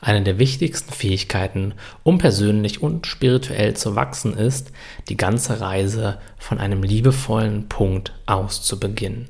Eine 0.00 0.22
der 0.22 0.38
wichtigsten 0.38 0.92
Fähigkeiten, 0.92 1.74
um 2.02 2.18
persönlich 2.18 2.82
und 2.82 3.06
spirituell 3.06 3.74
zu 3.74 3.96
wachsen, 3.96 4.34
ist, 4.34 4.72
die 5.08 5.16
ganze 5.16 5.60
Reise 5.60 6.18
von 6.38 6.58
einem 6.58 6.82
liebevollen 6.82 7.68
Punkt 7.68 8.12
aus 8.26 8.62
zu 8.62 8.80
beginnen. 8.80 9.28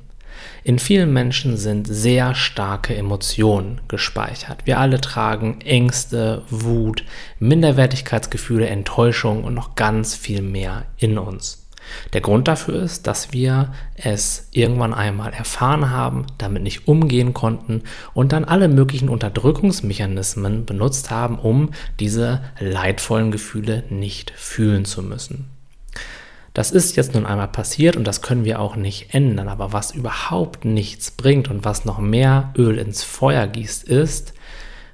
In 0.62 0.78
vielen 0.78 1.12
Menschen 1.12 1.56
sind 1.56 1.86
sehr 1.86 2.34
starke 2.34 2.94
Emotionen 2.94 3.80
gespeichert. 3.88 4.62
Wir 4.64 4.78
alle 4.78 5.00
tragen 5.00 5.60
Ängste, 5.62 6.42
Wut, 6.50 7.04
Minderwertigkeitsgefühle, 7.38 8.66
Enttäuschung 8.66 9.44
und 9.44 9.54
noch 9.54 9.74
ganz 9.74 10.14
viel 10.14 10.42
mehr 10.42 10.84
in 10.98 11.18
uns. 11.18 11.66
Der 12.12 12.20
Grund 12.20 12.48
dafür 12.48 12.82
ist, 12.82 13.06
dass 13.06 13.32
wir 13.32 13.72
es 13.94 14.48
irgendwann 14.52 14.94
einmal 14.94 15.32
erfahren 15.32 15.90
haben, 15.90 16.26
damit 16.38 16.62
nicht 16.62 16.88
umgehen 16.88 17.34
konnten 17.34 17.82
und 18.14 18.32
dann 18.32 18.44
alle 18.44 18.68
möglichen 18.68 19.08
Unterdrückungsmechanismen 19.08 20.66
benutzt 20.66 21.10
haben, 21.10 21.38
um 21.38 21.70
diese 21.98 22.42
leidvollen 22.58 23.30
Gefühle 23.30 23.84
nicht 23.88 24.32
fühlen 24.36 24.84
zu 24.84 25.02
müssen. 25.02 25.50
Das 26.52 26.72
ist 26.72 26.96
jetzt 26.96 27.14
nun 27.14 27.26
einmal 27.26 27.48
passiert 27.48 27.96
und 27.96 28.04
das 28.04 28.22
können 28.22 28.44
wir 28.44 28.58
auch 28.58 28.74
nicht 28.74 29.14
ändern. 29.14 29.48
Aber 29.48 29.72
was 29.72 29.92
überhaupt 29.92 30.64
nichts 30.64 31.10
bringt 31.12 31.48
und 31.48 31.64
was 31.64 31.84
noch 31.84 31.98
mehr 31.98 32.52
Öl 32.56 32.78
ins 32.78 33.04
Feuer 33.04 33.46
gießt, 33.46 33.84
ist, 33.84 34.34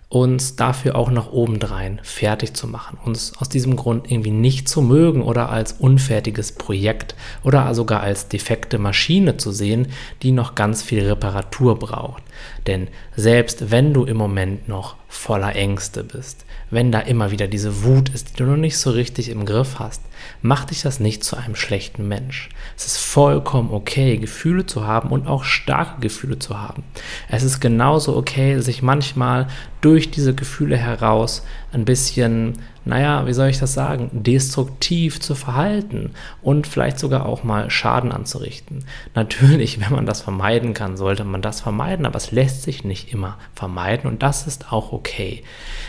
uns 0.09 0.55
dafür 0.55 0.95
auch 0.95 1.11
noch 1.11 1.33
obendrein 1.33 2.01
fertig 2.05 2.55
zu 2.55 2.69
machen, 2.69 2.97
uns 3.05 3.37
aus 3.39 3.49
diesem 3.49 3.75
Grund 3.75 4.11
irgendwie 4.11 4.31
nicht 4.31 4.69
zu 4.69 4.81
mögen 4.81 5.21
oder 5.23 5.51
als 5.51 5.73
unfertiges 5.73 6.53
Projekt 6.53 7.17
oder 7.43 7.75
sogar 7.75 8.03
als 8.03 8.29
defekte 8.29 8.79
Maschine 8.79 9.37
zu 9.37 9.51
sehen, 9.51 9.89
die 10.23 10.31
noch 10.31 10.55
ganz 10.55 10.83
viel 10.83 11.05
Reparatur 11.05 11.79
braucht. 11.79 12.23
Denn 12.69 12.87
selbst 13.17 13.73
wenn 13.73 13.93
du 13.93 14.05
im 14.05 14.17
Moment 14.17 14.69
noch 14.69 14.95
voller 15.09 15.55
Ängste 15.55 16.03
bist, 16.05 16.45
wenn 16.71 16.91
da 16.91 17.01
immer 17.01 17.31
wieder 17.31 17.47
diese 17.47 17.85
Wut 17.85 18.09
ist, 18.09 18.31
die 18.31 18.37
du 18.37 18.45
noch 18.45 18.57
nicht 18.57 18.79
so 18.79 18.91
richtig 18.91 19.29
im 19.29 19.47
Griff 19.47 19.79
hast, 19.79 20.03
macht 20.43 20.71
dich 20.71 20.83
das 20.83 21.01
nicht 21.01 21.23
zu 21.23 21.37
einem 21.37 21.55
schlechten 21.55 22.09
Mensch. 22.09 22.49
Es 22.77 22.87
ist 22.87 22.99
vollkommen 22.99 23.71
okay, 23.73 24.19
Gefühle 24.19 24.67
zu 24.67 24.87
haben 24.87 25.11
und 25.11 25.27
auch 25.27 25.45
starke 25.45 26.01
Gefühle 26.01 26.39
zu 26.39 26.61
haben. 26.61 26.83
Es 27.29 27.43
ist 27.43 27.61
genauso 27.61 28.17
okay, 28.17 28.61
sich 28.61 28.83
manchmal 28.83 29.47
durch 29.81 30.11
diese 30.11 30.35
Gefühle 30.35 30.77
heraus 30.77 31.45
ein 31.73 31.85
bisschen 31.85 32.59
naja, 32.87 33.27
wie 33.27 33.33
soll 33.33 33.49
ich 33.49 33.59
das 33.59 33.75
sagen, 33.75 34.11
destruktiv 34.13 35.21
zu 35.21 35.35
verhalten 35.35 36.13
und 36.41 36.69
vielleicht 36.69 37.01
sogar 37.01 37.27
auch 37.27 37.43
mal 37.43 37.69
Schaden 37.69 38.13
anzurichten. 38.13 38.85
Natürlich, 39.15 39.81
wenn 39.81 39.93
man 39.93 40.07
das 40.07 40.21
vermeiden 40.21 40.73
kann, 40.73 40.97
sollte 40.97 41.25
man 41.25 41.43
das 41.43 41.61
vermeiden, 41.61 42.07
aber 42.07 42.17
es 42.17 42.31
lässt 42.31 42.63
sich 42.63 42.85
nicht 42.85 43.13
immer 43.13 43.39
vermeiden 43.55 44.09
und 44.09 44.23
das 44.23 44.47
ist 44.47 44.73
auch 44.73 44.93
okay. 44.93 45.43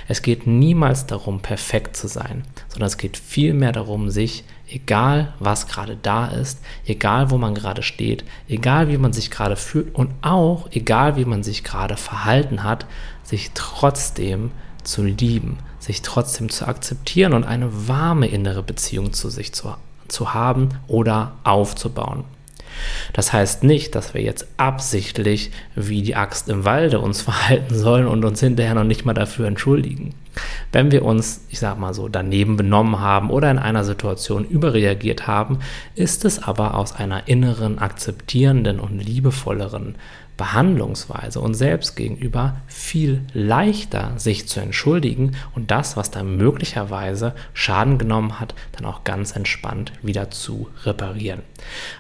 Es 0.08 0.24
geht 0.24 0.48
niemals 0.48 1.06
darum, 1.06 1.40
perfekt 1.40 1.96
zu 1.96 2.08
sein, 2.08 2.44
sondern 2.68 2.88
es 2.88 2.98
geht 2.98 3.16
vielmehr 3.16 3.72
darum, 3.72 4.10
sich, 4.10 4.44
egal 4.68 5.34
was 5.40 5.68
gerade 5.68 5.98
da 6.02 6.28
ist, 6.28 6.60
egal 6.86 7.30
wo 7.30 7.38
man 7.38 7.54
gerade 7.54 7.84
steht, 7.84 8.26
egal 8.50 8.90
wie 8.90 8.98
man 8.98 9.14
sich 9.14 9.30
gerade 9.30 9.56
fühlt 9.56 9.94
und 9.94 10.10
auch 10.22 10.68
egal 10.72 11.16
wie 11.16 11.26
man 11.26 11.44
sich 11.44 11.64
gerade 11.64 11.96
verhalten 11.96 12.64
hat, 12.64 12.88
sich 13.24 13.52
trotzdem 13.54 14.52
zu 14.88 15.04
lieben, 15.04 15.60
sich 15.80 16.02
trotzdem 16.02 16.50
zu 16.50 16.68
akzeptieren 16.68 17.34
und 17.34 17.44
eine 17.44 17.88
warme 17.88 18.28
innere 18.28 18.64
Beziehung 18.64 19.14
zu 19.14 19.30
sich 19.30 19.54
zu, 19.54 19.76
zu 20.08 20.34
haben 20.34 20.70
oder 20.88 21.34
aufzubauen. 21.44 22.24
Das 23.14 23.34
heißt 23.34 23.64
nicht, 23.64 23.96
dass 23.96 24.14
wir 24.14 24.22
jetzt 24.22 24.48
absichtlich 24.58 25.52
wie 25.76 26.02
die 26.02 26.16
Axt 26.16 26.50
im 26.50 26.66
Walde 26.66 27.00
uns 27.00 27.22
verhalten 27.24 27.76
sollen 27.76 28.08
und 28.08 28.24
uns 28.26 28.40
hinterher 28.40 28.76
noch 28.76 28.84
nicht 28.84 29.06
mal 29.06 29.14
dafür 29.14 29.48
entschuldigen. 29.48 30.14
Wenn 30.72 30.92
wir 30.92 31.04
uns, 31.04 31.46
ich 31.50 31.60
sag 31.60 31.78
mal 31.80 31.94
so, 31.94 32.08
daneben 32.08 32.58
benommen 32.58 33.00
haben 33.00 33.30
oder 33.30 33.50
in 33.52 33.60
einer 33.60 33.84
Situation 33.84 34.46
überreagiert 34.46 35.28
haben, 35.28 35.60
ist 35.96 36.26
es 36.26 36.44
aber 36.44 36.76
aus 36.76 36.94
einer 36.94 37.28
inneren, 37.28 37.80
akzeptierenden 37.80 38.80
und 38.80 39.00
liebevolleren 39.00 39.96
Behandlungsweise 40.38 41.42
und 41.42 41.56
selbst 41.56 41.96
gegenüber 41.96 42.58
viel 42.68 43.24
leichter, 43.34 44.14
sich 44.18 44.48
zu 44.48 44.60
entschuldigen 44.60 45.36
und 45.56 45.72
das, 45.72 45.98
was 45.98 46.12
da 46.12 46.24
möglicherweise 46.24 47.34
Schaden 47.54 47.98
genommen 47.98 48.40
hat, 48.40 48.54
dann 48.74 48.86
auch 48.86 49.04
ganz 49.04 49.36
entspannt 49.36 49.92
wieder 50.04 50.30
zu 50.30 50.70
reparieren. 50.84 51.42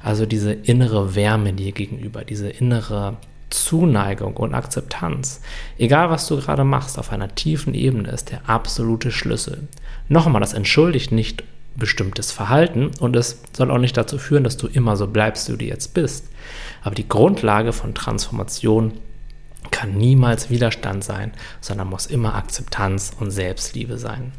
Also 0.03 0.28
diese 0.28 0.53
innere 0.53 1.16
Wärme 1.16 1.53
dir 1.53 1.72
gegenüber, 1.72 2.23
diese 2.23 2.47
innere 2.50 3.17
Zuneigung 3.50 4.35
und 4.38 4.53
Akzeptanz, 4.53 5.41
egal 5.78 6.09
was 6.09 6.28
du 6.28 6.38
gerade 6.38 6.63
machst, 6.63 7.00
auf 7.00 7.12
einer 7.12 7.34
tiefen 7.34 7.74
Ebene 7.74 8.09
ist 8.09 8.31
der 8.31 8.50
absolute 8.50 9.12
Schlüssel. 9.12 9.68
Nochmal, 10.09 10.41
das 10.41 10.53
entschuldigt 10.53 11.12
nicht 11.12 11.44
bestimmtes 11.75 12.31
Verhalten 12.31 12.91
und 13.00 13.16
es 13.16 13.41
soll 13.56 13.72
auch 13.72 13.78
nicht 13.78 13.96
dazu 13.96 14.18
führen, 14.18 14.44
dass 14.44 14.57
du 14.57 14.68
immer 14.68 14.97
so 14.97 15.07
bleibst, 15.07 15.52
wie 15.52 15.57
du 15.57 15.66
jetzt 15.66 15.94
bist. 15.94 16.30
Aber 16.81 16.96
die 16.96 17.07
Grundlage 17.07 17.72
von 17.72 17.94
Transformation 17.94 18.94
kann 19.72 19.96
niemals 19.96 20.50
Widerstand 20.50 21.03
sein, 21.03 21.34
sondern 21.62 21.90
muss 21.90 22.07
immer 22.07 22.36
Akzeptanz 22.36 23.12
und 23.19 23.31
Selbstliebe 23.31 23.97
sein. 23.97 24.31